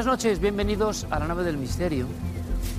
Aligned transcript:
Buenas 0.00 0.14
noches, 0.14 0.40
bienvenidos 0.40 1.06
a 1.10 1.18
la 1.18 1.26
nave 1.26 1.44
del 1.44 1.58
misterio. 1.58 2.06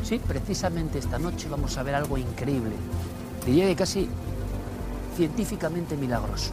Sí, 0.04 0.20
precisamente 0.28 0.98
esta 0.98 1.20
noche 1.20 1.48
vamos 1.50 1.78
a 1.78 1.84
ver 1.84 1.94
algo 1.94 2.18
increíble. 2.18 2.72
Diría 3.46 3.68
que 3.68 3.76
casi 3.76 4.10
científicamente 5.16 5.96
milagroso. 5.96 6.52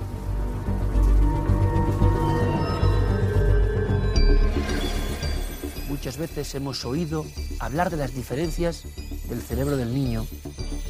Muchas 5.89 6.19
veces 6.19 6.55
hemos 6.55 6.85
oído 6.85 7.25
hablar 7.61 7.89
de 7.89 7.97
las 7.97 8.13
diferencias 8.13 8.85
del 9.31 9.41
cerebro 9.41 9.79
del 9.79 9.95
niño 9.95 10.27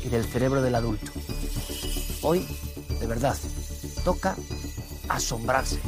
y 0.05 0.09
del 0.09 0.25
cerebro 0.25 0.61
del 0.61 0.75
adulto. 0.75 1.13
Hoy, 2.23 2.45
de 2.99 3.07
verdad, 3.07 3.37
toca 4.05 4.35
asombrarse. 5.09 5.79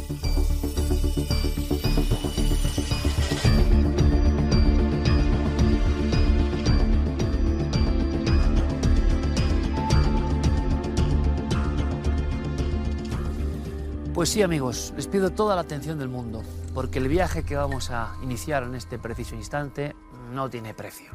Pues 14.20 14.28
sí, 14.28 14.42
amigos, 14.42 14.92
les 14.96 15.06
pido 15.06 15.30
toda 15.30 15.54
la 15.54 15.62
atención 15.62 15.98
del 15.98 16.10
mundo, 16.10 16.42
porque 16.74 16.98
el 16.98 17.08
viaje 17.08 17.42
que 17.42 17.56
vamos 17.56 17.90
a 17.90 18.16
iniciar 18.22 18.64
en 18.64 18.74
este 18.74 18.98
preciso 18.98 19.34
instante 19.34 19.96
no 20.34 20.50
tiene 20.50 20.74
precio. 20.74 21.10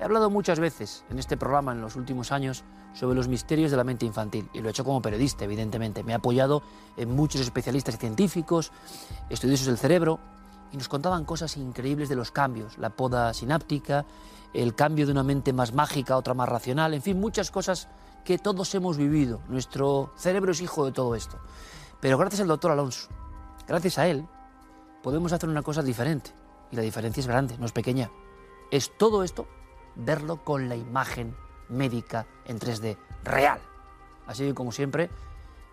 He 0.00 0.02
hablado 0.02 0.28
muchas 0.28 0.58
veces 0.58 1.04
en 1.10 1.20
este 1.20 1.36
programa 1.36 1.70
en 1.70 1.80
los 1.80 1.94
últimos 1.94 2.32
años 2.32 2.64
sobre 2.92 3.14
los 3.14 3.28
misterios 3.28 3.70
de 3.70 3.76
la 3.76 3.84
mente 3.84 4.04
infantil, 4.04 4.50
y 4.52 4.58
lo 4.58 4.66
he 4.66 4.70
hecho 4.72 4.82
como 4.82 5.00
periodista, 5.00 5.44
evidentemente. 5.44 6.02
Me 6.02 6.10
he 6.10 6.16
apoyado 6.16 6.64
en 6.96 7.14
muchos 7.14 7.40
especialistas 7.40 7.96
científicos, 7.98 8.72
estudiosos 9.30 9.68
del 9.68 9.78
cerebro, 9.78 10.18
y 10.72 10.76
nos 10.76 10.88
contaban 10.88 11.24
cosas 11.24 11.56
increíbles 11.56 12.08
de 12.08 12.16
los 12.16 12.32
cambios, 12.32 12.78
la 12.78 12.90
poda 12.90 13.32
sináptica, 13.32 14.04
el 14.52 14.74
cambio 14.74 15.06
de 15.06 15.12
una 15.12 15.22
mente 15.22 15.52
más 15.52 15.72
mágica 15.72 16.14
a 16.14 16.16
otra 16.16 16.34
más 16.34 16.48
racional, 16.48 16.94
en 16.94 17.02
fin, 17.02 17.20
muchas 17.20 17.52
cosas 17.52 17.86
que 18.24 18.38
todos 18.38 18.74
hemos 18.74 18.96
vivido. 18.96 19.38
Nuestro 19.48 20.10
cerebro 20.16 20.50
es 20.50 20.60
hijo 20.60 20.84
de 20.84 20.90
todo 20.90 21.14
esto. 21.14 21.38
Pero 22.00 22.18
gracias 22.18 22.40
al 22.40 22.48
doctor 22.48 22.70
Alonso, 22.70 23.08
gracias 23.66 23.98
a 23.98 24.06
él, 24.06 24.26
podemos 25.02 25.32
hacer 25.32 25.48
una 25.48 25.62
cosa 25.62 25.82
diferente. 25.82 26.32
Y 26.70 26.76
la 26.76 26.82
diferencia 26.82 27.20
es 27.20 27.26
grande, 27.26 27.56
no 27.58 27.66
es 27.66 27.72
pequeña. 27.72 28.10
Es 28.70 28.96
todo 28.96 29.24
esto 29.24 29.48
verlo 29.96 30.44
con 30.44 30.68
la 30.68 30.76
imagen 30.76 31.34
médica 31.68 32.26
en 32.44 32.58
3D 32.58 32.96
real. 33.24 33.60
Así 34.26 34.46
que, 34.46 34.54
como 34.54 34.72
siempre, 34.72 35.10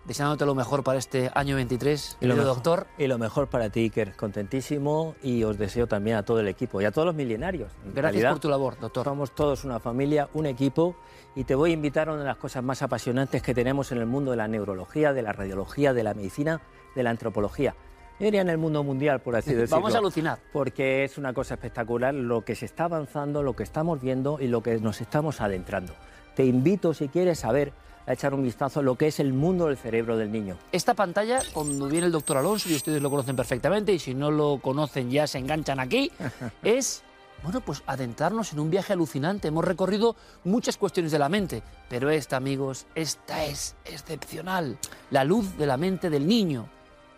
deseándote 0.06 0.46
lo 0.46 0.54
mejor 0.54 0.84
para 0.84 0.98
este 0.98 1.30
año 1.34 1.56
23, 1.56 2.18
Y 2.20 2.26
lo, 2.26 2.36
mejor, 2.36 2.54
doctor. 2.54 2.86
y 2.96 3.06
lo 3.06 3.18
mejor 3.18 3.48
para 3.48 3.70
ti, 3.70 3.80
Iker. 3.80 4.14
Contentísimo 4.16 5.14
y 5.22 5.42
os 5.44 5.58
deseo 5.58 5.86
también 5.86 6.16
a 6.16 6.22
todo 6.22 6.40
el 6.40 6.48
equipo 6.48 6.80
y 6.80 6.84
a 6.84 6.92
todos 6.92 7.06
los 7.06 7.14
milenarios. 7.14 7.72
En 7.84 7.92
Gracias 7.92 8.02
realidad, 8.02 8.30
por 8.32 8.40
tu 8.40 8.48
labor, 8.48 8.78
doctor. 8.78 9.04
Somos 9.04 9.34
todos 9.34 9.64
una 9.64 9.80
familia, 9.80 10.28
un 10.34 10.46
equipo 10.46 10.96
y 11.34 11.44
te 11.44 11.54
voy 11.54 11.70
a 11.70 11.74
invitar 11.74 12.08
a 12.08 12.12
una 12.12 12.20
de 12.22 12.28
las 12.28 12.36
cosas 12.36 12.62
más 12.62 12.82
apasionantes 12.82 13.42
que 13.42 13.54
tenemos 13.54 13.92
en 13.92 13.98
el 13.98 14.06
mundo 14.06 14.30
de 14.30 14.36
la 14.36 14.48
neurología, 14.48 15.12
de 15.12 15.22
la 15.22 15.32
radiología, 15.32 15.92
de 15.92 16.02
la 16.02 16.14
medicina, 16.14 16.60
de 16.94 17.02
la 17.02 17.10
antropología. 17.10 17.74
Yo 18.18 18.24
diría 18.24 18.40
en 18.40 18.48
el 18.48 18.56
mundo 18.56 18.82
mundial, 18.82 19.20
por 19.20 19.36
así 19.36 19.52
decirlo. 19.52 19.76
Vamos 19.80 19.94
a 19.94 19.98
alucinar. 19.98 20.38
Porque 20.52 21.04
es 21.04 21.18
una 21.18 21.34
cosa 21.34 21.54
espectacular 21.54 22.14
lo 22.14 22.44
que 22.44 22.54
se 22.54 22.64
está 22.64 22.84
avanzando, 22.84 23.42
lo 23.42 23.54
que 23.54 23.62
estamos 23.62 24.00
viendo 24.00 24.38
y 24.40 24.48
lo 24.48 24.62
que 24.62 24.78
nos 24.78 25.00
estamos 25.02 25.40
adentrando. 25.42 25.92
Te 26.34 26.44
invito, 26.44 26.94
si 26.94 27.08
quieres 27.08 27.40
saber, 27.40 27.72
a 28.06 28.12
echar 28.12 28.34
un 28.34 28.42
vistazo 28.42 28.80
a 28.80 28.82
lo 28.82 28.96
que 28.96 29.08
es 29.08 29.20
el 29.20 29.32
mundo 29.32 29.66
del 29.66 29.76
cerebro 29.76 30.16
del 30.16 30.30
niño. 30.30 30.56
Esta 30.72 30.94
pantalla, 30.94 31.40
cuando 31.52 31.88
viene 31.88 32.06
el 32.06 32.12
doctor 32.12 32.36
Alonso, 32.36 32.68
y 32.68 32.74
ustedes 32.74 33.02
lo 33.02 33.10
conocen 33.10 33.36
perfectamente, 33.36 33.92
y 33.92 33.98
si 33.98 34.14
no 34.14 34.30
lo 34.30 34.58
conocen 34.58 35.10
ya 35.10 35.26
se 35.26 35.38
enganchan 35.38 35.80
aquí, 35.80 36.10
es, 36.62 37.02
bueno, 37.42 37.60
pues 37.60 37.82
adentrarnos 37.86 38.52
en 38.52 38.60
un 38.60 38.70
viaje 38.70 38.92
alucinante. 38.92 39.48
Hemos 39.48 39.64
recorrido 39.64 40.16
muchas 40.44 40.76
cuestiones 40.76 41.12
de 41.12 41.18
la 41.18 41.28
mente, 41.28 41.62
pero 41.88 42.10
esta, 42.10 42.36
amigos, 42.36 42.86
esta 42.94 43.44
es 43.44 43.76
excepcional. 43.84 44.78
La 45.10 45.24
luz 45.24 45.56
de 45.56 45.66
la 45.66 45.76
mente 45.76 46.10
del 46.10 46.26
niño. 46.26 46.68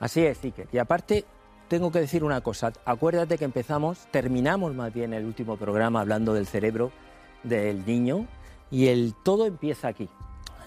Así 0.00 0.24
es, 0.24 0.42
Iker. 0.42 0.68
Y 0.72 0.78
aparte, 0.78 1.24
tengo 1.68 1.92
que 1.92 2.00
decir 2.00 2.24
una 2.24 2.40
cosa. 2.40 2.72
Acuérdate 2.84 3.36
que 3.36 3.44
empezamos, 3.44 4.06
terminamos 4.10 4.74
más 4.74 4.92
bien 4.92 5.12
el 5.12 5.24
último 5.26 5.56
programa 5.56 6.00
hablando 6.00 6.32
del 6.32 6.46
cerebro 6.46 6.90
del 7.42 7.84
niño 7.84 8.26
y 8.70 8.88
el 8.88 9.14
todo 9.22 9.46
empieza 9.46 9.88
aquí, 9.88 10.08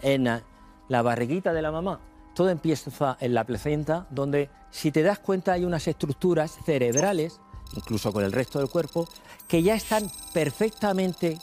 en 0.01 0.23
la- 0.25 1.01
barriguita 1.01 1.53
de 1.53 1.61
la 1.61 1.71
mamá. 1.71 1.99
Todo 2.35 2.49
empieza 2.49 3.17
en 3.19 3.33
la 3.33 3.43
placenta, 3.45 4.07
donde, 4.09 4.49
si 4.71 4.91
te 4.91 5.03
das 5.03 5.19
cuenta, 5.19 5.53
hay 5.53 5.63
unas 5.65 5.87
estructuras 5.87 6.57
cerebrales, 6.65 7.39
incluso 7.75 8.11
con 8.11 8.23
el 8.23 8.31
resto 8.31 8.59
del 8.59 8.69
cuerpo, 8.69 9.07
que 9.47 9.63
ya 9.63 9.75
están 9.75 10.09
perfectamente 10.33 11.37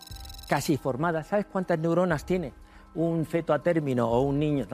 casi 0.49 0.77
formadas. 0.77 1.27
¿Sabes 1.29 1.47
cuántas 1.47 1.79
neuronas 1.79 2.25
tiene 2.25 2.53
un 2.95 3.25
feto 3.27 3.53
a 3.53 3.63
término 3.63 4.09
o 4.11 4.21
un 4.21 4.39
niño? 4.39 4.67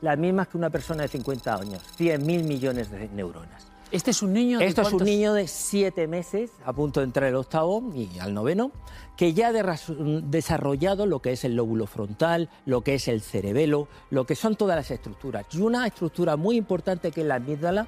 Las 0.00 0.18
mismas 0.18 0.48
que 0.48 0.58
una 0.58 0.70
persona 0.70 1.02
de 1.02 1.08
50 1.08 1.54
años, 1.54 1.82
100.000 1.98 2.44
millones 2.44 2.90
de 2.90 3.08
neuronas. 3.08 3.66
Este 3.92 4.10
es 4.10 4.22
un 4.22 4.32
niño 4.32 4.58
de 4.58 4.66
Esto 4.66 4.80
es 4.82 4.92
un 4.92 5.04
niño 5.04 5.34
de 5.34 5.46
siete 5.46 6.08
meses, 6.08 6.50
a 6.64 6.72
punto 6.72 7.00
de 7.00 7.04
entrar 7.04 7.28
el 7.28 7.36
octavo 7.36 7.92
y 7.94 8.18
al 8.18 8.32
noveno, 8.32 8.72
que 9.18 9.34
ya 9.34 9.48
ha 9.48 9.52
desarrollado 9.52 11.04
lo 11.04 11.20
que 11.20 11.32
es 11.32 11.44
el 11.44 11.54
lóbulo 11.56 11.86
frontal, 11.86 12.48
lo 12.64 12.80
que 12.80 12.94
es 12.94 13.06
el 13.08 13.20
cerebelo, 13.20 13.88
lo 14.08 14.24
que 14.24 14.34
son 14.34 14.56
todas 14.56 14.76
las 14.76 14.90
estructuras. 14.90 15.44
Y 15.52 15.60
una 15.60 15.86
estructura 15.86 16.36
muy 16.36 16.56
importante 16.56 17.10
que 17.10 17.20
es 17.20 17.26
la 17.26 17.34
amígdala, 17.34 17.86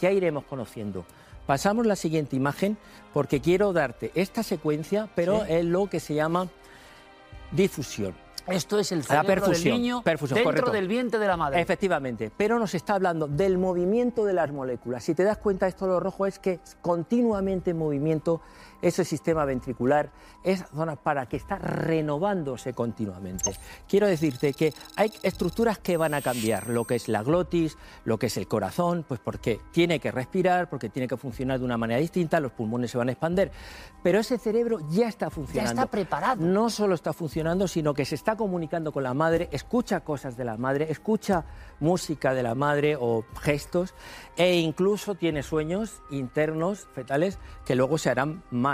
que 0.00 0.06
ya 0.08 0.10
iremos 0.10 0.42
conociendo. 0.44 1.04
Pasamos 1.46 1.86
la 1.86 1.94
siguiente 1.94 2.34
imagen 2.34 2.76
porque 3.12 3.40
quiero 3.40 3.72
darte 3.72 4.10
esta 4.16 4.42
secuencia, 4.42 5.08
pero 5.14 5.44
Sí. 5.44 5.52
es 5.52 5.64
lo 5.64 5.88
que 5.88 6.00
se 6.00 6.14
llama 6.14 6.48
difusión. 7.52 8.23
Esto 8.46 8.78
es 8.78 8.92
el 8.92 8.98
La 8.98 9.04
cerebro 9.04 9.26
perfusión, 9.26 9.72
del 9.74 9.82
niño 9.82 10.02
perfusión, 10.02 10.36
dentro 10.36 10.52
correcto. 10.52 10.70
del 10.72 10.88
vientre 10.88 11.18
de 11.18 11.26
la 11.26 11.36
madre. 11.36 11.60
Efectivamente, 11.60 12.30
pero 12.36 12.58
nos 12.58 12.74
está 12.74 12.94
hablando 12.94 13.26
del 13.26 13.58
movimiento 13.58 14.24
de 14.24 14.34
las 14.34 14.52
moléculas. 14.52 15.04
Si 15.04 15.14
te 15.14 15.24
das 15.24 15.38
cuenta, 15.38 15.66
esto 15.66 15.86
lo 15.86 16.00
rojo 16.00 16.26
es 16.26 16.38
que 16.38 16.60
es 16.64 16.76
continuamente 16.82 17.70
en 17.70 17.78
movimiento 17.78 18.40
ese 18.84 19.04
sistema 19.04 19.44
ventricular, 19.46 20.10
esa 20.42 20.66
zona 20.66 20.96
para 20.96 21.26
que 21.26 21.36
está 21.36 21.56
renovándose 21.56 22.74
continuamente. 22.74 23.56
Quiero 23.88 24.06
decirte 24.06 24.52
que 24.52 24.74
hay 24.96 25.10
estructuras 25.22 25.78
que 25.78 25.96
van 25.96 26.12
a 26.12 26.20
cambiar, 26.20 26.68
lo 26.68 26.84
que 26.84 26.96
es 26.96 27.08
la 27.08 27.22
glotis, 27.22 27.78
lo 28.04 28.18
que 28.18 28.26
es 28.26 28.36
el 28.36 28.46
corazón, 28.46 29.04
pues 29.08 29.20
porque 29.20 29.58
tiene 29.72 30.00
que 30.00 30.10
respirar, 30.10 30.68
porque 30.68 30.90
tiene 30.90 31.08
que 31.08 31.16
funcionar 31.16 31.58
de 31.58 31.64
una 31.64 31.78
manera 31.78 31.98
distinta, 31.98 32.40
los 32.40 32.52
pulmones 32.52 32.90
se 32.90 32.98
van 32.98 33.08
a 33.08 33.12
expandir, 33.12 33.50
pero 34.02 34.18
ese 34.18 34.36
cerebro 34.36 34.80
ya 34.90 35.08
está 35.08 35.30
funcionando. 35.30 35.80
está 35.80 35.90
preparado. 35.90 36.44
No 36.44 36.68
solo 36.68 36.94
está 36.94 37.14
funcionando, 37.14 37.66
sino 37.66 37.94
que 37.94 38.04
se 38.04 38.14
está 38.16 38.36
comunicando 38.36 38.92
con 38.92 39.02
la 39.02 39.14
madre, 39.14 39.48
escucha 39.50 40.00
cosas 40.00 40.36
de 40.36 40.44
la 40.44 40.58
madre, 40.58 40.90
escucha 40.90 41.46
música 41.80 42.34
de 42.34 42.42
la 42.42 42.54
madre 42.54 42.96
o 43.00 43.24
gestos 43.40 43.94
e 44.36 44.56
incluso 44.56 45.14
tiene 45.14 45.42
sueños 45.42 46.02
internos, 46.10 46.86
fetales, 46.92 47.38
que 47.64 47.74
luego 47.76 47.98
se 47.98 48.10
harán 48.10 48.42
más 48.50 48.73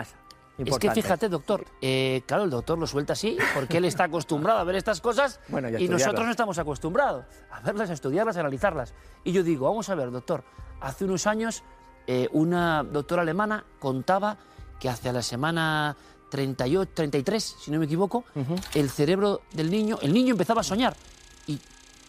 Es 0.66 0.78
que 0.78 0.90
fíjate, 0.90 1.28
doctor, 1.28 1.64
eh, 1.80 2.22
claro, 2.26 2.44
el 2.44 2.50
doctor 2.50 2.78
lo 2.78 2.86
suelta 2.86 3.12
así 3.14 3.38
porque 3.54 3.78
él 3.78 3.84
está 3.84 4.04
acostumbrado 4.04 4.58
a 4.58 4.64
ver 4.64 4.76
estas 4.76 5.00
cosas 5.00 5.40
Bueno, 5.48 5.68
y 5.78 5.88
nosotros 5.88 6.24
no 6.24 6.30
estamos 6.30 6.58
acostumbrados 6.58 7.24
a 7.50 7.60
verlas, 7.60 7.90
a 7.90 7.92
estudiarlas, 7.92 8.36
a 8.36 8.40
analizarlas. 8.40 8.94
Y 9.24 9.32
yo 9.32 9.42
digo, 9.42 9.66
vamos 9.66 9.88
a 9.88 9.94
ver, 9.94 10.10
doctor, 10.10 10.44
hace 10.80 11.04
unos 11.04 11.26
años 11.26 11.62
eh, 12.06 12.28
una 12.32 12.82
doctora 12.82 13.22
alemana 13.22 13.64
contaba 13.78 14.36
que 14.78 14.88
hacia 14.88 15.12
la 15.12 15.22
semana 15.22 15.96
38, 16.30 16.92
33, 16.94 17.56
si 17.60 17.70
no 17.70 17.78
me 17.78 17.84
equivoco, 17.84 18.24
el 18.74 18.88
cerebro 18.88 19.42
del 19.52 19.70
niño, 19.70 19.98
el 20.00 20.12
niño 20.12 20.32
empezaba 20.32 20.62
a 20.62 20.64
soñar. 20.64 20.96
Y 21.46 21.58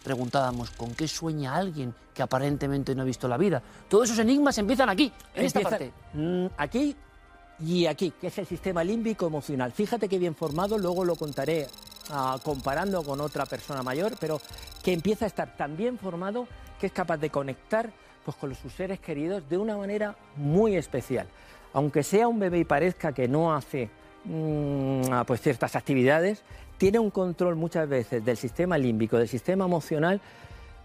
preguntábamos, 0.02 0.70
¿con 0.70 0.94
qué 0.94 1.06
sueña 1.06 1.54
alguien 1.54 1.94
que 2.14 2.22
aparentemente 2.22 2.94
no 2.94 3.02
ha 3.02 3.04
visto 3.04 3.28
la 3.28 3.36
vida? 3.36 3.62
Todos 3.88 4.04
esos 4.04 4.18
enigmas 4.18 4.56
empiezan 4.58 4.88
aquí, 4.88 5.12
en 5.34 5.44
esta 5.44 5.60
parte. 5.60 5.92
mm, 6.14 6.46
aquí 6.56 6.96
y 7.64 7.86
aquí, 7.86 8.12
que 8.20 8.28
es 8.28 8.38
el 8.38 8.46
sistema 8.46 8.82
límbico 8.82 9.26
emocional. 9.26 9.72
Fíjate 9.72 10.08
que 10.08 10.18
bien 10.18 10.34
formado, 10.34 10.78
luego 10.78 11.04
lo 11.04 11.16
contaré 11.16 11.68
ah, 12.10 12.38
comparando 12.42 13.02
con 13.02 13.20
otra 13.20 13.46
persona 13.46 13.82
mayor, 13.82 14.14
pero 14.18 14.40
que 14.82 14.92
empieza 14.92 15.26
a 15.26 15.28
estar 15.28 15.56
tan 15.56 15.76
bien 15.76 15.98
formado 15.98 16.48
que 16.80 16.86
es 16.86 16.92
capaz 16.92 17.18
de 17.18 17.30
conectar 17.30 17.92
pues, 18.24 18.36
con 18.36 18.54
sus 18.54 18.72
seres 18.72 19.00
queridos 19.00 19.48
de 19.48 19.58
una 19.58 19.76
manera 19.76 20.16
muy 20.36 20.76
especial. 20.76 21.26
Aunque 21.72 22.02
sea 22.02 22.28
un 22.28 22.38
bebé 22.38 22.58
y 22.58 22.64
parezca 22.64 23.12
que 23.12 23.28
no 23.28 23.54
hace 23.54 23.88
mm, 24.24 25.22
pues 25.26 25.40
ciertas 25.40 25.76
actividades, 25.76 26.42
tiene 26.78 26.98
un 26.98 27.10
control 27.10 27.54
muchas 27.54 27.88
veces 27.88 28.24
del 28.24 28.36
sistema 28.36 28.76
límbico, 28.76 29.16
del 29.16 29.28
sistema 29.28 29.64
emocional, 29.64 30.20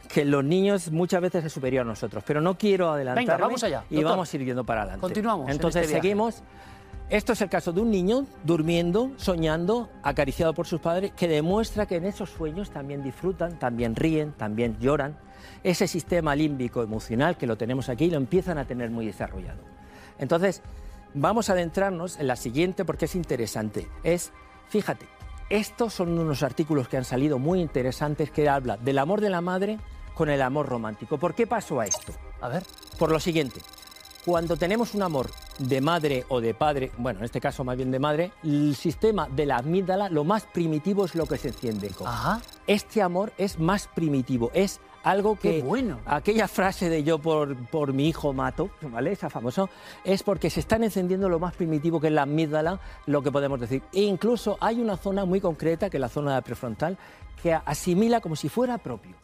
que 0.08 0.26
los 0.26 0.44
niños 0.44 0.92
muchas 0.92 1.22
veces 1.22 1.46
es 1.46 1.54
superior 1.54 1.82
a 1.82 1.90
nosotros. 1.90 2.24
Pero 2.26 2.42
no 2.42 2.58
quiero 2.58 2.90
adelantarme 2.92 3.42
vamos 3.42 3.64
allá, 3.64 3.84
y 3.90 3.96
doctor. 3.96 4.12
vamos 4.12 4.34
a 4.34 4.38
ir 4.38 4.46
yendo 4.46 4.64
para 4.64 4.82
adelante. 4.82 5.02
Continuamos 5.02 5.48
en 5.48 5.54
Entonces 5.54 5.84
este 5.84 5.96
seguimos. 5.96 6.44
Esto 7.10 7.32
es 7.32 7.42
el 7.42 7.48
caso 7.48 7.72
de 7.72 7.80
un 7.80 7.90
niño 7.90 8.26
durmiendo, 8.44 9.12
soñando, 9.16 9.90
acariciado 10.04 10.54
por 10.54 10.68
sus 10.68 10.82
padres, 10.82 11.14
que 11.16 11.30
demuestra 11.30 11.86
que 11.86 11.96
en 11.96 12.04
esos 12.04 12.30
sueños 12.30 12.70
también 12.70 13.02
disfrutan, 13.02 13.58
también 13.58 13.96
ríen, 13.96 14.34
también 14.34 14.78
lloran. 14.78 15.18
Ese 15.64 15.88
sistema 15.88 16.36
límbico 16.36 16.84
emocional 16.84 17.38
que 17.38 17.48
lo 17.48 17.56
tenemos 17.56 17.88
aquí 17.88 18.10
lo 18.10 18.18
empiezan 18.18 18.58
a 18.58 18.66
tener 18.66 18.90
muy 18.90 19.06
desarrollado. 19.06 19.60
Entonces, 20.20 20.62
vamos 21.14 21.50
a 21.50 21.54
adentrarnos 21.54 22.20
en 22.20 22.28
la 22.28 22.36
siguiente 22.36 22.84
porque 22.84 23.06
es 23.06 23.16
interesante. 23.16 23.88
Es, 24.04 24.34
fíjate, 24.68 25.06
estos 25.50 25.94
son 25.94 26.18
unos 26.18 26.44
artículos 26.44 26.88
que 26.88 26.98
han 26.98 27.06
salido 27.06 27.40
muy 27.40 27.62
interesantes 27.62 28.32
que 28.32 28.50
habla 28.50 28.78
del 28.78 29.00
amor 29.00 29.22
de 29.22 29.30
la 29.30 29.42
madre 29.42 29.80
con 30.14 30.30
el 30.30 30.42
amor 30.42 30.68
romántico. 30.68 31.18
¿Por 31.18 31.36
qué 31.36 31.48
pasó 31.48 31.80
a 31.80 31.86
esto? 31.86 32.12
A 32.42 32.50
ver. 32.50 32.64
Por 32.98 33.12
lo 33.12 33.20
siguiente, 33.20 33.62
cuando 34.26 34.58
tenemos 34.58 34.94
un 34.94 35.04
amor 35.04 35.30
de 35.60 35.80
madre 35.80 36.26
o 36.28 36.42
de 36.42 36.54
padre, 36.54 36.92
bueno, 36.98 37.20
en 37.20 37.26
este 37.26 37.40
caso 37.40 37.64
más 37.64 37.78
bien 37.78 37.92
de 37.92 38.00
madre, 38.00 38.32
el 38.44 38.76
sistema 38.76 39.30
de 39.30 39.46
la 39.46 39.58
amígdala, 39.58 40.10
lo 40.10 40.24
más 40.24 40.44
primitivo 40.46 41.06
es 41.06 41.16
lo 41.16 41.28
que 41.28 41.38
se 41.38 41.50
enciende. 41.50 41.90
con. 41.90 42.08
Ajá. 42.08 42.42
Este 42.66 43.02
amor 43.02 43.32
es 43.38 43.58
más 43.58 43.88
primitivo, 43.88 44.52
es 44.54 44.82
algo 45.10 45.36
que... 45.36 45.58
Qué 45.58 45.62
bueno. 45.62 46.00
Aquella 46.06 46.48
frase 46.48 46.90
de 46.90 47.04
yo 47.04 47.20
por, 47.20 47.56
por 47.68 47.94
mi 47.94 48.08
hijo 48.08 48.34
mato, 48.34 48.70
¿vale? 48.82 49.12
Esa 49.12 49.30
famosa, 49.30 49.68
es 50.04 50.24
porque 50.24 50.50
se 50.50 50.60
están 50.60 50.84
encendiendo 50.84 51.30
lo 51.30 51.40
más 51.40 51.56
primitivo 51.56 52.00
que 52.00 52.08
es 52.08 52.14
la 52.14 52.24
amígdala, 52.24 52.80
lo 53.06 53.22
que 53.22 53.32
podemos 53.32 53.60
decir. 53.60 53.84
E 53.94 54.02
incluso 54.02 54.58
hay 54.60 54.80
una 54.82 54.98
zona 54.98 55.26
muy 55.26 55.42
concreta, 55.42 55.90
que 55.90 55.98
es 55.98 56.02
la 56.02 56.10
zona 56.10 56.42
prefrontal, 56.42 56.98
que 57.42 57.54
asimila 57.54 58.22
como 58.22 58.36
si 58.36 58.50
fuera 58.50 58.78
propio. 58.78 59.16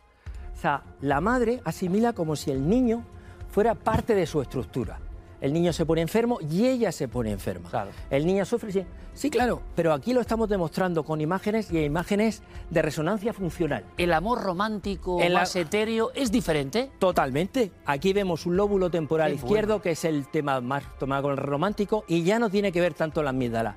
O 0.55 0.61
sea, 0.61 0.83
la 1.01 1.19
madre 1.19 1.61
asimila 1.65 2.13
como 2.13 2.35
si 2.35 2.51
el 2.51 2.67
niño 2.67 3.03
fuera 3.49 3.75
parte 3.75 4.15
de 4.15 4.25
su 4.25 4.41
estructura. 4.41 4.99
El 5.43 5.51
niño 5.51 5.73
se 5.73 5.85
pone 5.85 5.99
enfermo 5.99 6.39
y 6.39 6.67
ella 6.67 6.93
se 6.93 7.09
pone 7.09 7.29
enferma. 7.29 7.69
Claro. 7.69 7.91
El 8.09 8.25
niño 8.25 8.45
sufre, 8.45 8.71
sí. 8.71 8.85
Sí, 9.13 9.29
claro, 9.29 9.61
pero 9.75 9.91
aquí 9.91 10.13
lo 10.13 10.21
estamos 10.21 10.47
demostrando 10.47 11.03
con 11.03 11.19
imágenes 11.19 11.69
y 11.69 11.79
imágenes 11.79 12.43
de 12.69 12.81
resonancia 12.81 13.33
funcional. 13.33 13.83
El 13.97 14.13
amor 14.13 14.41
romántico 14.41 15.19
El 15.19 15.33
más 15.33 15.53
etéreo 15.57 16.11
es 16.15 16.31
diferente. 16.31 16.91
Totalmente. 16.97 17.73
Aquí 17.85 18.13
vemos 18.13 18.45
un 18.45 18.55
lóbulo 18.55 18.89
temporal 18.89 19.31
Qué 19.31 19.35
izquierdo, 19.35 19.81
que 19.81 19.91
es 19.91 20.05
el 20.05 20.27
tema 20.29 20.61
más 20.61 20.85
tomado 20.97 21.23
con 21.23 21.31
el 21.33 21.37
romántico, 21.39 22.05
y 22.07 22.23
ya 22.23 22.39
no 22.39 22.49
tiene 22.49 22.71
que 22.71 22.79
ver 22.79 22.93
tanto 22.93 23.21
la 23.21 23.31
amígdala. 23.31 23.75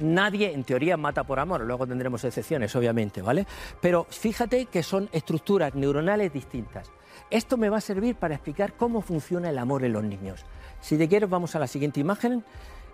Nadie, 0.00 0.52
en 0.52 0.64
teoría, 0.64 0.96
mata 0.96 1.22
por 1.22 1.38
amor, 1.38 1.60
luego 1.60 1.86
tendremos 1.86 2.24
excepciones, 2.24 2.74
obviamente, 2.74 3.22
¿vale? 3.22 3.46
Pero 3.80 4.08
fíjate 4.10 4.66
que 4.66 4.82
son 4.82 5.08
estructuras 5.12 5.76
neuronales 5.76 6.32
distintas. 6.32 6.90
Esto 7.30 7.56
me 7.56 7.68
va 7.68 7.78
a 7.78 7.80
servir 7.80 8.16
para 8.16 8.34
explicar 8.34 8.74
cómo 8.74 9.00
funciona 9.00 9.50
el 9.50 9.58
amor 9.58 9.84
en 9.84 9.92
los 9.92 10.04
niños. 10.04 10.44
Si 10.80 10.96
te 10.96 11.08
quieres, 11.08 11.28
vamos 11.28 11.54
a 11.56 11.58
la 11.58 11.66
siguiente 11.66 12.00
imagen 12.00 12.44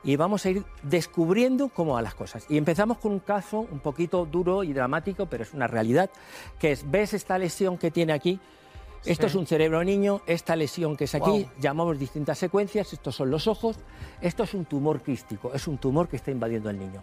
y 0.03 0.17
vamos 0.17 0.47
a 0.47 0.51
ir 0.51 0.65
descubriendo 0.83 1.69
cómo 1.69 1.95
van 1.95 2.05
las 2.05 2.15
cosas. 2.15 2.47
Y 2.49 2.57
empezamos 2.57 2.99
con 2.99 3.13
un 3.13 3.19
caso 3.21 3.67
un 3.71 3.81
poquito 3.81 4.25
duro 4.25 4.65
y 4.65 4.73
dramático, 4.73 5.27
pero 5.27 5.43
es 5.43 5.53
una 5.53 5.67
realidad, 5.67 6.11
que 6.59 6.73
es, 6.73 6.91
¿ves 6.91 7.15
esta 7.15 7.39
lesión 7.39 7.77
que 7.77 7.91
tiene 7.91 8.13
aquí? 8.13 8.41
Esto 9.05 9.27
es 9.27 9.35
un 9.35 9.47
cerebro 9.47 9.83
niño, 9.83 10.21
esta 10.27 10.55
lesión 10.57 10.95
que 10.95 11.05
es 11.05 11.15
aquí, 11.15 11.49
llamamos 11.59 11.99
distintas 11.99 12.37
secuencias, 12.37 12.93
estos 12.93 13.17
son 13.17 13.31
los 13.31 13.47
ojos, 13.47 13.79
esto 14.21 14.43
es 14.43 14.53
un 14.53 14.67
tumor 14.67 15.01
quístico, 15.01 15.53
es 15.55 15.67
un 15.67 15.79
tumor 15.79 16.07
que 16.07 16.17
está 16.17 16.31
invadiendo 16.31 16.69
al 16.69 16.79
niño. 16.79 17.03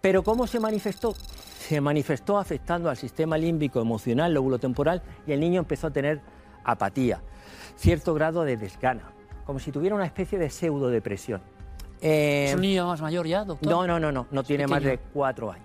Pero 0.00 0.22
¿cómo 0.22 0.46
se 0.46 0.58
manifestó? 0.58 1.14
Se 1.58 1.82
manifestó 1.82 2.38
afectando 2.38 2.88
al 2.88 2.96
sistema 2.96 3.36
límbico 3.36 3.78
emocional, 3.78 4.32
lóbulo 4.32 4.58
temporal, 4.58 5.02
y 5.26 5.32
el 5.32 5.40
niño 5.40 5.60
empezó 5.60 5.88
a 5.88 5.90
tener 5.90 6.22
apatía, 6.64 7.20
cierto 7.76 8.14
grado 8.14 8.44
de 8.44 8.56
desgana, 8.56 9.10
como 9.44 9.58
si 9.58 9.72
tuviera 9.72 9.94
una 9.94 10.06
especie 10.06 10.38
de 10.38 10.50
pseudodepresión. 10.50 11.40
Eh, 12.00 12.46
¿Es 12.48 12.54
un 12.54 12.60
niño 12.60 12.86
más 12.86 13.00
mayor 13.00 13.26
ya, 13.26 13.44
doctor? 13.44 13.68
no, 13.70 13.86
no, 13.86 13.98
no, 13.98 14.12
no, 14.12 14.26
no 14.30 14.42
tiene 14.44 14.66
más 14.66 14.82
de 14.82 14.98
cuatro 15.12 15.50
años. 15.50 15.64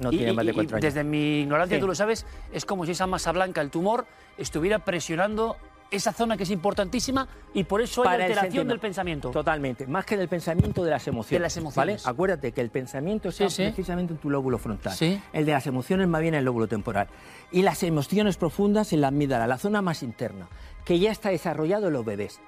No 0.00 0.10
Y- 0.12 0.16
tiene 0.16 0.32
y- 0.32 0.34
más 0.36 0.46
de 0.46 0.52
y 0.52 0.54
cuatro 0.54 0.76
años. 0.76 0.82
Desde 0.82 1.04
mi 1.04 1.40
ignorancia, 1.40 1.76
Sí. 1.76 1.80
tú 1.80 1.86
lo 1.86 1.94
sabes, 1.94 2.26
es 2.52 2.64
como 2.64 2.86
si 2.86 2.92
esa 2.92 3.06
masa 3.06 3.32
blanca, 3.32 3.60
el 3.60 3.70
tumor, 3.70 4.06
estuviera 4.38 4.78
presionando 4.80 5.56
esa 5.90 6.12
zona 6.12 6.36
que 6.36 6.44
es 6.44 6.50
importantísima 6.50 7.26
y 7.52 7.64
por 7.64 7.80
eso 7.80 8.02
hay 8.02 8.08
Para 8.08 8.24
alteración 8.26 8.68
del 8.68 8.78
pensamiento. 8.78 9.30
Totalmente, 9.30 9.86
más 9.86 10.04
que 10.04 10.16
del 10.16 10.28
pensamiento, 10.28 10.84
de 10.84 10.90
las 10.90 11.06
emociones. 11.08 11.30
De 11.30 11.38
las 11.40 11.56
emociones. 11.56 12.02
¿vale? 12.04 12.12
Acuérdate 12.14 12.52
que 12.52 12.60
el 12.60 12.70
pensamiento 12.70 13.28
está 13.30 13.48
Sí, 13.48 13.56
sí. 13.56 13.62
precisamente 13.64 14.12
en 14.12 14.18
tu 14.18 14.30
lóbulo 14.30 14.58
frontal. 14.58 14.92
Sí. 14.92 15.20
El 15.32 15.44
de 15.46 15.52
las 15.52 15.66
emociones 15.66 16.08
más 16.08 16.20
bien 16.20 16.34
en 16.34 16.38
el 16.38 16.44
lóbulo 16.44 16.68
temporal. 16.68 17.08
Y 17.50 17.62
las 17.62 17.82
emociones 17.82 18.36
profundas 18.36 18.92
en 18.92 19.00
la 19.00 19.08
amígdala, 19.08 19.46
la 19.46 19.58
zona 19.58 19.82
más 19.82 20.02
interna, 20.02 20.48
que 20.84 20.98
ya 20.98 21.10
está 21.10 21.30
desarrollado 21.30 21.88
en 21.88 21.92
los 21.94 22.04
bebés. 22.04 22.40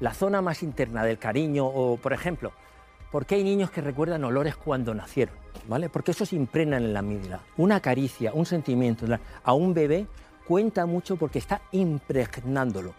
La 0.00 0.12
zona 0.14 0.42
más 0.42 0.62
interna 0.62 1.04
del 1.04 1.18
cariño 1.18 1.66
o, 1.66 1.96
por 1.96 2.12
ejemplo, 2.12 2.52
¿por 3.10 3.24
qué 3.26 3.36
hay 3.36 3.44
niños 3.44 3.70
que 3.70 3.80
recuerdan 3.80 4.24
olores 4.24 4.56
cuando 4.56 4.94
nacieron? 4.94 5.34
¿Vale? 5.68 5.88
Porque 5.88 6.10
eso 6.12 6.26
se 6.26 6.36
en 6.36 6.92
la 6.92 6.98
amígdala. 7.00 7.40
Una 7.56 7.80
caricia, 7.80 8.32
un 8.34 8.46
sentimiento 8.46 9.06
a 9.42 9.52
un 9.54 9.74
bebé 9.74 10.06
cuenta 10.46 10.86
mucho 10.86 11.16
porque 11.16 11.38
está 11.38 11.60
impregnándolo 11.72 12.94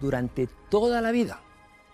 durante 0.00 0.48
toda 0.68 1.00
la 1.00 1.10
vida. 1.10 1.40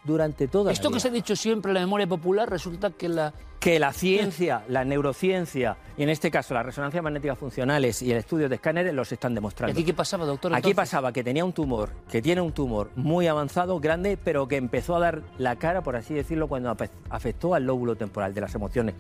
Durante 0.03 0.49
toda 0.49 0.73
Esto 0.73 0.89
la 0.89 0.95
que 0.95 1.01
se 1.01 1.09
vida. 1.09 1.19
ha 1.19 1.23
dicho 1.23 1.37
siempre 1.37 1.71
en 1.71 1.75
la 1.75 1.81
memoria 1.81 2.07
popular, 2.07 2.49
resulta 2.49 2.91
que 2.91 3.09
la... 3.09 3.35
Que 3.61 3.79
la 3.79 3.93
ciencia, 3.93 4.65
la 4.69 4.85
neurociencia, 4.87 5.77
y 5.99 6.03
en 6.03 6.09
este 6.09 6.31
caso 6.31 6.55
las 6.55 6.65
resonancias 6.65 7.05
magnéticas 7.05 7.39
funcionales 7.39 8.01
y 8.01 8.11
el 8.11 8.17
estudio 8.17 8.49
de 8.49 8.55
escáneres 8.55 8.95
los 8.95 9.13
están 9.13 9.33
¿Y 9.33 9.35
demostrando. 9.35 9.73
aquí 9.75 9.85
qué 9.85 9.93
pasaba, 9.93 10.25
doctor? 10.25 10.55
Aquí 10.55 10.73
pasaba 10.73 11.13
que 11.13 11.23
tenía 11.23 11.45
un 11.45 11.53
tumor, 11.53 11.91
que 12.11 12.23
tiene 12.23 12.41
un 12.41 12.53
tumor 12.53 12.91
muy 12.97 13.27
avanzado, 13.27 13.79
grande, 13.79 14.17
pero 14.17 14.49
que 14.49 14.57
empezó 14.57 14.97
a 14.97 15.01
dar 15.01 15.23
la 15.37 15.57
cara, 15.57 15.83
por 15.83 15.95
así 15.95 16.15
decirlo, 16.15 16.49
cuando 16.49 16.75
afectó 17.11 17.55
al 17.55 17.65
lóbulo 17.67 17.97
temporal 17.97 18.33
de 18.33 18.41
las 18.41 18.55
emociones. 18.55 18.95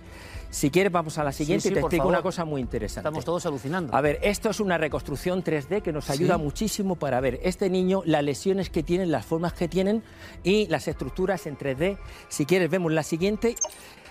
Si 0.51 0.69
quieres, 0.69 0.93
vamos 0.93 1.17
a 1.17 1.25
la 1.25 1.33
siguiente 1.33 1.63
sí, 1.63 1.69
y 1.69 1.75
te 1.75 1.81
explico 1.81 2.03
favor. 2.03 2.13
una 2.15 2.23
cosa 2.23 2.45
muy 2.45 2.61
interesante. 2.61 3.09
Estamos 3.09 3.25
todos 3.25 3.47
alucinando. 3.47 3.95
A 3.95 4.01
ver, 4.01 4.19
esto 4.21 4.51
es 4.51 4.59
una 4.61 4.77
reconstrucción 4.77 5.43
3D 5.45 5.81
que 5.81 5.93
nos 5.93 6.11
ayuda 6.11 6.37
Sí. 6.37 6.43
muchísimo 6.43 6.97
para 6.97 7.21
ver 7.21 7.39
este 7.45 7.71
niño, 7.71 8.03
las 8.05 8.25
lesiones 8.25 8.69
que 8.69 8.83
tienen, 8.83 9.11
las 9.13 9.25
formas 9.25 9.53
que 9.55 9.69
tienen 9.69 10.03
y 10.43 10.67
las 10.67 10.87
estructuras 10.89 11.47
en 11.47 11.57
3D. 11.57 11.97
Si 12.29 12.45
quieres, 12.47 12.69
vemos 12.69 12.93
la 12.93 13.05
siguiente. 13.05 13.55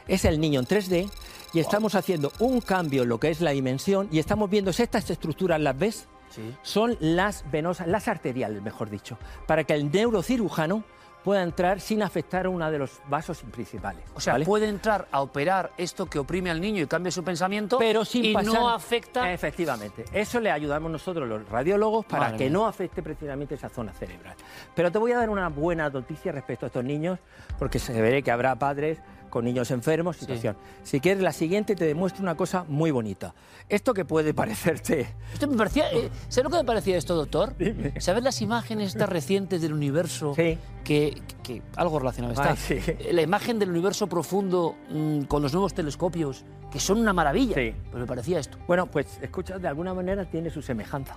Es 0.09 0.25
el 0.25 0.39
niño 0.41 0.59
en 0.59 0.65
3D 0.67 1.09
y 1.53 1.59
estamos 1.59 1.95
haciendo 1.95 2.31
un 2.39 2.59
cambio 2.61 3.03
en 3.03 3.09
lo 3.09 3.19
que 3.19 3.29
es 3.29 3.39
la 3.41 3.51
dimensión 3.51 4.07
y 4.11 4.19
estamos 4.19 4.49
viendo 4.49 4.73
si 4.73 4.83
estas 4.83 5.09
estructuras 5.09 5.59
las 5.61 5.77
ves. 5.77 6.07
Sí. 6.29 6.53
Son 6.61 6.97
las 6.99 7.49
venosas, 7.51 7.87
las 7.87 8.07
arteriales, 8.07 8.61
mejor 8.61 8.89
dicho, 8.89 9.17
para 9.47 9.63
que 9.63 9.73
el 9.73 9.91
neurocirujano 9.91 10.83
pueda 11.23 11.43
entrar 11.43 11.81
sin 11.81 12.01
afectar 12.01 12.45
a 12.45 12.49
uno 12.49 12.69
de 12.71 12.77
los 12.79 13.01
vasos 13.09 13.39
principales. 13.51 14.01
O 14.15 14.21
sea, 14.21 14.33
¿vale? 14.33 14.45
puede 14.45 14.67
entrar 14.69 15.07
a 15.11 15.21
operar 15.21 15.71
esto 15.77 16.05
que 16.05 16.17
oprime 16.17 16.49
al 16.49 16.61
niño 16.61 16.81
y 16.83 16.87
cambia 16.87 17.11
su 17.11 17.23
pensamiento 17.23 17.77
pero 17.77 18.05
sin 18.05 18.23
y 18.25 18.33
pasar- 18.33 18.53
no 18.53 18.69
afecta... 18.69 19.33
Efectivamente. 19.33 20.05
Eso 20.13 20.39
le 20.39 20.49
ayudamos 20.49 20.89
nosotros 20.91 21.27
los 21.27 21.47
radiólogos 21.49 22.05
para 22.05 22.25
Madre 22.25 22.37
que 22.37 22.43
mía. 22.45 22.53
no 22.53 22.67
afecte 22.67 23.03
precisamente 23.03 23.55
esa 23.55 23.67
zona 23.69 23.91
cerebral. 23.91 24.35
Pero 24.75 24.91
te 24.91 24.97
voy 24.97 25.11
a 25.11 25.17
dar 25.17 25.29
una 25.29 25.49
buena 25.49 25.89
noticia 25.89 26.31
respecto 26.31 26.65
a 26.65 26.67
estos 26.67 26.85
niños, 26.85 27.19
porque 27.57 27.79
se 27.79 27.99
veré 28.01 28.23
que 28.23 28.31
habrá 28.31 28.55
padres 28.55 28.99
con 29.29 29.45
niños 29.45 29.71
enfermos, 29.71 30.17
situación. 30.17 30.57
Si 30.83 30.99
quieres, 30.99 31.23
la 31.23 31.31
siguiente 31.31 31.75
te 31.75 31.85
demuestra 31.85 32.21
una 32.21 32.35
cosa 32.35 32.65
muy 32.67 32.91
bonita. 32.91 33.33
Esto 33.67 33.93
que 33.93 34.05
puede 34.05 34.33
parecerte... 34.33 35.07
Esto 35.33 35.47
me 35.47 35.55
parecía... 35.57 35.91
Eh, 35.91 36.09
¿Sabes 36.27 36.43
lo 36.45 36.49
que 36.49 36.57
me 36.57 36.63
parecía 36.63 36.97
esto, 36.97 37.15
doctor? 37.15 37.53
¿Sabes 37.99 38.23
las 38.23 38.41
imágenes 38.41 38.89
estas 38.89 39.09
recientes 39.09 39.61
del 39.61 39.73
universo? 39.73 40.33
Sí. 40.35 40.57
Que, 40.83 41.21
que 41.43 41.61
algo 41.75 41.99
relacionado 41.99 42.33
está. 42.33 42.51
Ay, 42.51 42.57
sí. 42.57 42.73
Eh, 42.85 43.11
La 43.13 43.21
imagen 43.21 43.59
del 43.59 43.69
universo 43.69 44.07
profundo 44.07 44.75
mm, 44.89 45.21
con 45.23 45.41
los 45.41 45.53
nuevos 45.53 45.73
telescopios, 45.73 46.45
que 46.71 46.79
son 46.79 46.99
una 46.99 47.13
maravilla. 47.13 47.55
Sí. 47.55 47.73
Pues 47.91 48.01
me 48.01 48.07
parecía 48.07 48.39
esto. 48.39 48.57
Bueno, 48.67 48.87
pues 48.87 49.19
escucha, 49.21 49.59
de 49.59 49.67
alguna 49.67 49.93
manera 49.93 50.25
tiene 50.25 50.49
su 50.49 50.61
semejanza. 50.61 51.15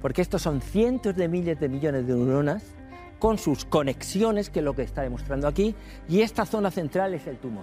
Porque 0.00 0.20
estos 0.22 0.42
son 0.42 0.60
cientos 0.60 1.14
de 1.14 1.28
miles 1.28 1.60
de 1.60 1.68
millones 1.68 2.06
de 2.06 2.14
neuronas 2.14 2.64
con 3.22 3.38
sus 3.38 3.64
conexiones, 3.64 4.50
que 4.50 4.58
es 4.58 4.64
lo 4.64 4.74
que 4.74 4.82
está 4.82 5.02
demostrando 5.02 5.46
aquí, 5.46 5.76
y 6.08 6.22
esta 6.22 6.44
zona 6.44 6.72
central 6.72 7.14
es 7.14 7.28
el 7.28 7.38
tumor. 7.38 7.62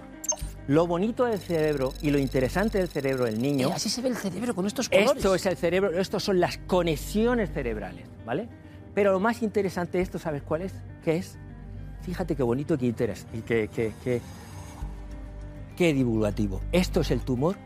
Lo 0.68 0.86
bonito 0.86 1.26
del 1.26 1.38
cerebro 1.38 1.92
y 2.00 2.10
lo 2.10 2.18
interesante 2.18 2.78
del 2.78 2.88
cerebro 2.88 3.26
del 3.26 3.42
niño, 3.42 3.68
Eh, 3.68 3.72
así 3.74 3.90
se 3.90 4.00
ve 4.00 4.08
el 4.08 4.16
cerebro 4.16 4.54
con 4.54 4.66
estos 4.66 4.88
colores. 4.88 5.16
esto 5.16 5.34
es 5.34 5.44
el 5.44 5.58
cerebro, 5.58 5.90
estos 6.00 6.24
son 6.24 6.40
las 6.40 6.56
conexiones 6.56 7.52
cerebrales, 7.52 8.06
¿vale? 8.24 8.48
Pero 8.94 9.12
lo 9.12 9.20
más 9.20 9.42
interesante 9.42 9.98
de 9.98 10.04
esto, 10.04 10.18
¿sabes 10.18 10.42
cuál 10.42 10.62
es? 10.62 10.72
¿Qué 11.04 11.18
es? 11.18 11.36
Fíjate 12.00 12.34
qué 12.34 12.42
bonito 12.42 12.78
qué 12.78 12.86
interés 12.86 13.26
y 13.34 13.42
qué, 13.42 13.68
qué, 13.68 13.92
qué, 14.02 14.22
qué 15.76 15.92
divulgativo. 15.92 16.62
Esto 16.72 17.02
es 17.02 17.10
el 17.10 17.20
tumor 17.20 17.56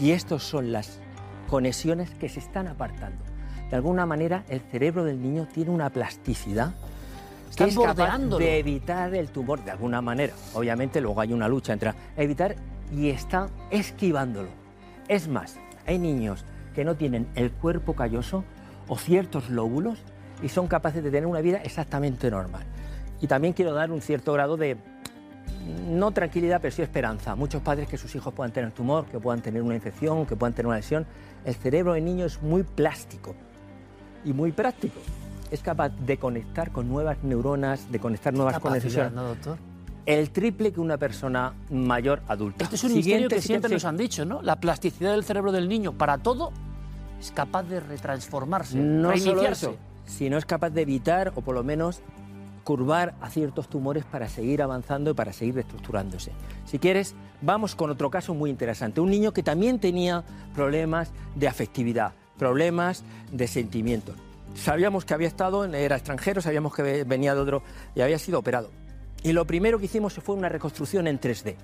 y 0.00 0.10
estos 0.10 0.42
son 0.42 0.72
las 0.72 0.98
conexiones 1.46 2.10
que 2.10 2.28
se 2.28 2.40
están 2.40 2.66
apartando. 2.66 3.22
De 3.70 3.76
alguna 3.76 4.04
manera, 4.04 4.44
el 4.48 4.62
cerebro 4.62 5.04
del 5.04 5.22
niño 5.22 5.46
tiene 5.46 5.70
una 5.70 5.90
plasticidad 5.90 6.74
que 7.46 7.64
Están 7.64 7.68
es 7.68 7.78
capaz 7.78 8.18
de 8.18 8.58
evitar 8.58 9.14
el 9.14 9.28
tumor 9.28 9.64
de 9.64 9.70
alguna 9.70 10.00
manera. 10.00 10.32
Obviamente 10.54 11.00
luego 11.00 11.20
hay 11.20 11.32
una 11.32 11.48
lucha 11.48 11.72
entre 11.72 11.92
evitar 12.16 12.56
y 12.92 13.10
está 13.10 13.48
esquivándolo. 13.70 14.48
Es 15.08 15.28
más, 15.28 15.58
hay 15.86 15.98
niños 15.98 16.44
que 16.74 16.84
no 16.84 16.96
tienen 16.96 17.26
el 17.34 17.50
cuerpo 17.52 17.94
calloso 17.94 18.44
o 18.88 18.98
ciertos 18.98 19.48
lóbulos 19.48 19.98
y 20.42 20.48
son 20.48 20.66
capaces 20.66 21.02
de 21.02 21.10
tener 21.10 21.26
una 21.26 21.40
vida 21.40 21.58
exactamente 21.58 22.30
normal. 22.30 22.64
Y 23.20 23.26
también 23.26 23.54
quiero 23.54 23.72
dar 23.72 23.90
un 23.90 24.02
cierto 24.02 24.32
grado 24.32 24.56
de, 24.56 24.76
no 25.88 26.10
tranquilidad, 26.10 26.60
pero 26.60 26.74
sí 26.74 26.82
esperanza. 26.82 27.34
Muchos 27.34 27.62
padres 27.62 27.88
que 27.88 27.96
sus 27.96 28.14
hijos 28.14 28.32
puedan 28.34 28.52
tener 28.52 28.72
tumor, 28.72 29.06
que 29.06 29.18
puedan 29.18 29.40
tener 29.40 29.62
una 29.62 29.74
infección, 29.74 30.26
que 30.26 30.36
puedan 30.36 30.52
tener 30.52 30.66
una 30.66 30.76
lesión. 30.76 31.06
El 31.44 31.54
cerebro 31.54 31.94
del 31.94 32.04
niño 32.04 32.26
es 32.26 32.42
muy 32.42 32.62
plástico 32.62 33.34
y 34.24 34.32
muy 34.32 34.52
práctico. 34.52 35.00
Es 35.50 35.60
capaz 35.60 35.90
de 35.90 36.16
conectar 36.18 36.72
con 36.72 36.88
nuevas 36.88 37.18
neuronas, 37.22 37.90
de 37.92 37.98
conectar 38.00 38.34
nuevas 38.34 38.58
conexiones. 38.58 39.12
¿no, 39.12 39.22
doctor? 39.24 39.58
El 40.04 40.30
triple 40.30 40.72
que 40.72 40.80
una 40.80 40.98
persona 40.98 41.54
mayor 41.70 42.22
adulta. 42.28 42.64
Este 42.64 42.76
es 42.76 42.84
un 42.84 42.90
Siguiente, 42.90 43.10
misterio 43.24 43.28
que 43.28 43.40
siempre 43.42 43.68
sí. 43.68 43.74
nos 43.74 43.84
han 43.84 43.96
dicho, 43.96 44.24
¿no? 44.24 44.42
La 44.42 44.56
plasticidad 44.56 45.12
del 45.12 45.24
cerebro 45.24 45.52
del 45.52 45.68
niño 45.68 45.92
para 45.92 46.18
todo 46.18 46.52
es 47.20 47.30
capaz 47.32 47.64
de 47.64 47.80
retransformarse, 47.80 48.76
No 48.76 49.08
solo 49.16 49.24
reiniciarse. 49.24 49.66
eso, 49.66 49.76
sino 50.04 50.36
es 50.38 50.44
capaz 50.44 50.70
de 50.70 50.82
evitar 50.82 51.32
o 51.34 51.40
por 51.40 51.54
lo 51.54 51.64
menos 51.64 52.00
curvar 52.62 53.14
a 53.20 53.30
ciertos 53.30 53.68
tumores 53.68 54.04
para 54.04 54.28
seguir 54.28 54.60
avanzando 54.62 55.10
y 55.10 55.14
para 55.14 55.32
seguir 55.32 55.54
reestructurándose. 55.54 56.32
Si 56.66 56.78
quieres, 56.80 57.14
vamos 57.40 57.74
con 57.76 57.90
otro 57.90 58.10
caso 58.10 58.34
muy 58.34 58.50
interesante. 58.50 59.00
Un 59.00 59.10
niño 59.10 59.32
que 59.32 59.42
también 59.44 59.78
tenía 59.78 60.24
problemas 60.54 61.10
de 61.36 61.46
afectividad, 61.48 62.12
problemas 62.38 63.04
de 63.32 63.46
sentimientos. 63.46 64.16
Sabíamos 64.56 65.04
que 65.04 65.14
había 65.14 65.28
estado, 65.28 65.64
era 65.64 65.96
extranjero, 65.96 66.40
sabíamos 66.40 66.74
que 66.74 67.04
venía 67.04 67.34
de 67.34 67.40
otro 67.40 67.62
y 67.94 68.00
había 68.00 68.18
sido 68.18 68.38
operado. 68.38 68.70
Y 69.22 69.32
lo 69.32 69.46
primero 69.46 69.78
que 69.78 69.86
hicimos 69.86 70.14
fue 70.14 70.34
una 70.34 70.48
reconstrucción 70.48 71.06
en 71.06 71.20
3D. 71.20 71.56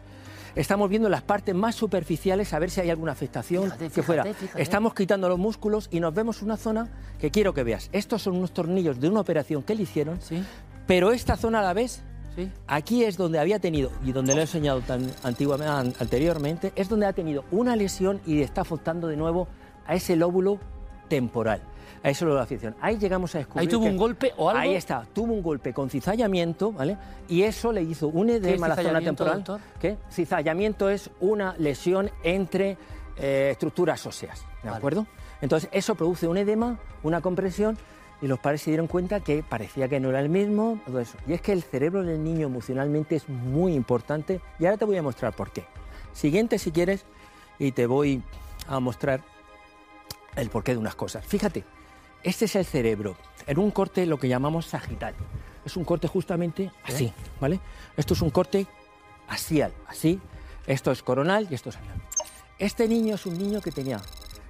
Estamos 0.55 0.91
viendo 0.91 1.09
las 1.09 1.23
partes 1.23 1.55
más 1.55 1.75
superficiales 1.75 2.53
a 2.53 2.59
ver 2.59 2.71
si 2.71 2.81
hay 2.83 2.91
alguna 2.91 3.13
afectación 3.13 3.65
Fíjate, 3.65 3.89
que 3.91 4.03
fuera. 4.03 4.25
fíjate. 4.25 4.61
Estamos 4.63 4.93
quitando 4.95 5.29
los 5.29 5.39
músculos 5.39 5.89
y 5.91 5.99
nos 6.01 6.13
vemos 6.13 6.43
una 6.43 6.59
zona 6.59 6.91
que 7.19 7.31
quiero 7.31 7.55
que 7.55 7.63
veas. 7.63 7.89
Estos 7.93 8.21
son 8.23 8.37
unos 8.37 8.53
tornillos 8.53 9.01
de 9.01 9.09
una 9.09 9.21
operación 9.21 9.63
que 9.63 9.75
le 9.75 9.83
hicieron, 9.85 10.21
Sí, 10.21 10.45
pero 10.87 11.11
esta 11.13 11.37
zona 11.39 11.63
la 11.63 11.73
ves. 11.73 12.03
sí. 12.37 12.51
Aquí 12.67 13.03
es 13.05 13.17
donde 13.17 13.39
había 13.39 13.61
tenido, 13.61 13.91
y 14.05 14.13
donde 14.13 14.35
lo 14.35 14.41
he 14.41 14.43
enseñado 14.43 14.81
tan 14.83 15.11
antiguamente, 15.23 15.73
an- 15.73 15.95
anteriormente, 16.01 16.73
es 16.77 16.89
donde 16.91 17.07
ha 17.07 17.15
tenido 17.15 17.45
una 17.51 17.75
lesión 17.75 18.21
y 18.27 18.43
está 18.43 18.61
afectando 18.61 19.09
de 19.09 19.17
nuevo 19.17 19.49
a 19.87 19.95
ese 19.95 20.17
lóbulo 20.17 20.59
temporal, 21.09 21.63
a 22.03 22.11
ese 22.11 22.25
lóbulo 22.25 22.35
de 22.37 22.41
la 22.41 22.45
afición. 22.45 22.77
Ahí 22.81 22.99
llegamos 22.99 23.35
a 23.35 23.39
descubrir 23.39 23.61
Ahí 23.61 23.69
tuvo 23.69 23.85
que- 23.85 23.91
un 23.91 23.97
golpe 23.97 24.33
o 24.37 24.51
algo. 24.51 24.61
Ahí 24.61 24.75
está, 24.75 25.07
tuvo 25.13 25.33
un 25.33 25.43
golpe 25.43 25.73
con 25.73 25.89
cizallamiento, 25.91 26.73
¿vale? 26.73 26.97
Y 27.29 27.43
eso 27.43 27.73
le 27.73 27.83
hizo 27.83 28.09
un 28.09 28.27
¿Qué 28.29 28.37
edema 28.37 28.67
a 28.67 28.71
la 28.71 28.77
zona 28.77 29.01
temporal. 29.01 29.37
doctor? 29.45 29.61
¿Qué? 29.81 29.97
Cizallamiento 30.11 30.91
es 30.91 31.11
una 31.21 31.55
lesión 31.59 32.11
entre 32.23 32.77
eh, 33.19 33.51
estructuras 33.53 34.05
óseas, 34.07 34.41
¿de 34.63 34.69
Vale. 34.71 34.79
acuerdo? 34.79 35.07
Entonces, 35.43 35.69
eso 35.73 35.95
produce 35.95 36.27
un 36.27 36.39
edema, 36.39 36.79
una 37.03 37.21
compresión, 37.21 37.77
y 38.23 38.27
los 38.27 38.39
padres 38.39 38.63
se 38.63 38.71
dieron 38.71 38.87
cuenta 38.87 39.21
que 39.21 39.43
parecía 39.43 39.87
que 39.89 40.01
no 40.01 40.09
era 40.09 40.21
el 40.21 40.29
mismo, 40.31 40.81
todo 40.87 40.99
eso. 40.99 41.19
Y 41.27 41.35
es 41.35 41.41
que 41.43 41.53
el 41.53 41.63
cerebro 41.63 42.03
del 42.05 42.25
niño 42.25 42.47
emocionalmente 42.47 43.17
es 43.17 43.29
muy 43.29 43.75
importante, 43.75 44.41
y 44.59 44.65
ahora 44.65 44.79
te 44.79 44.85
voy 44.87 44.97
a 44.97 45.03
mostrar 45.03 45.35
por 45.35 45.51
qué. 45.51 45.65
Siguiente, 46.15 46.59
si 46.59 46.71
quieres, 46.73 47.05
y 47.59 47.73
te 47.73 47.87
voy 47.87 48.23
a 48.67 48.81
mostrar 48.81 49.21
el 50.37 50.49
porqué 50.49 50.73
de 50.73 50.79
unas 50.79 50.95
cosas. 50.95 51.25
Fíjate, 51.27 51.65
este 52.25 52.45
es 52.47 52.57
el 52.57 52.65
cerebro, 52.65 53.17
en 53.47 53.59
un 53.59 53.71
corte 53.71 54.07
lo 54.07 54.19
que 54.19 54.29
llamamos 54.29 54.67
sagital. 54.67 55.15
Es 55.65 55.77
un 55.77 55.85
corte 55.85 56.09
justamente 56.09 56.71
así, 56.85 57.13
¿vale? 57.41 57.61
Esto 57.97 58.15
es 58.15 58.23
un 58.23 58.31
corte 58.31 58.67
axial, 59.29 59.73
así. 59.87 60.21
Esto 60.67 60.91
es 60.93 61.03
coronal 61.03 61.47
y 61.51 61.55
esto 61.55 61.71
es 61.71 61.77
anal. 61.77 62.01
Este 62.59 62.87
niño 62.89 63.15
es 63.17 63.27
un 63.27 63.39
niño 63.39 63.61
que 63.61 63.71
tenía 63.73 64.01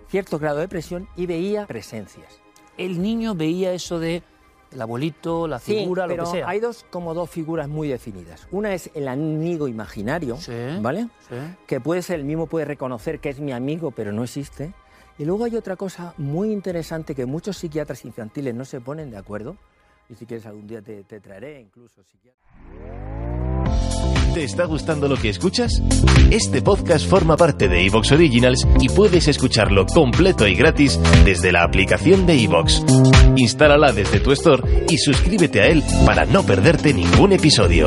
cierto 0.08 0.38
grado 0.38 0.58
de 0.58 0.68
presión 0.68 1.08
y 1.16 1.26
veía 1.26 1.66
presencias. 1.66 2.40
El 2.76 3.00
niño 3.02 3.34
veía 3.34 3.72
eso 3.72 3.98
de 3.98 4.22
el 4.70 4.80
abuelito, 4.80 5.46
la 5.48 5.58
Sí, 5.58 5.80
figura, 5.80 6.06
pero 6.06 6.24
lo 6.24 6.30
que 6.30 6.38
sea. 6.38 6.48
hay 6.48 6.58
dos 6.58 6.86
como 6.90 7.12
dos 7.12 7.28
figuras 7.28 7.68
muy 7.68 7.88
definidas. 7.88 8.46
Una 8.50 8.72
es 8.72 8.90
el 8.94 9.06
amigo 9.08 9.68
imaginario, 9.68 10.36
Sí. 10.38 10.52
¿vale? 10.80 11.08
Sí. 11.28 11.36
que 11.66 11.78
puede 11.80 12.00
ser 12.00 12.20
el 12.20 12.24
mismo, 12.24 12.46
puede 12.46 12.64
reconocer 12.64 13.20
que 13.20 13.28
es 13.28 13.38
mi 13.38 13.52
amigo, 13.52 13.90
pero 13.90 14.12
no 14.12 14.24
existe. 14.24 14.72
Y 15.22 15.24
luego 15.24 15.44
hay 15.44 15.54
otra 15.54 15.76
cosa 15.76 16.14
muy 16.18 16.50
interesante 16.50 17.14
que 17.14 17.26
muchos 17.26 17.56
psiquiatras 17.56 18.04
infantiles 18.04 18.56
no 18.56 18.64
se 18.64 18.80
ponen 18.80 19.08
de 19.08 19.18
acuerdo. 19.18 19.56
Y 20.10 20.16
si 20.16 20.26
quieres 20.26 20.44
algún 20.46 20.66
día 20.66 20.82
te, 20.82 21.04
traeré 21.20 21.60
incluso 21.60 22.02
psiquiatras. 22.02 22.42
¿Te 24.34 24.42
está 24.42 24.64
gustando 24.64 25.06
lo 25.06 25.14
que 25.14 25.28
escuchas? 25.28 25.80
Este 26.32 26.60
podcast 26.60 27.08
forma 27.08 27.36
parte 27.36 27.68
de 27.68 27.86
Evox 27.86 28.10
Originals 28.10 28.66
y 28.80 28.88
puedes 28.88 29.28
escucharlo 29.28 29.86
completo 29.86 30.44
y 30.48 30.56
gratis 30.56 30.98
desde 31.24 31.52
la 31.52 31.62
aplicación 31.62 32.26
de 32.26 32.42
Evox. 32.42 32.82
Instálala 33.36 33.92
desde 33.92 34.18
tu 34.18 34.32
store 34.32 34.86
y 34.88 34.98
suscríbete 34.98 35.60
a 35.60 35.68
él 35.68 35.84
para 36.04 36.24
no 36.24 36.42
perderte 36.42 36.92
ningún 36.92 37.30
episodio. 37.30 37.86